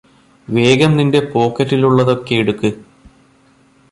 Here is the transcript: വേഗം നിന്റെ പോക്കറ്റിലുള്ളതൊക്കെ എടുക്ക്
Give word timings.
വേഗം 0.47 0.91
നിന്റെ 0.97 1.19
പോക്കറ്റിലുള്ളതൊക്കെ 1.33 2.35
എടുക്ക് 2.35 2.71